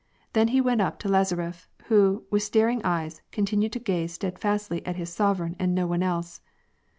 [0.33, 4.83] Then he went up to Laza ref, who, with staring eyes, continued to gaze steadfastly
[4.83, 6.41] at his sovereign and no one else.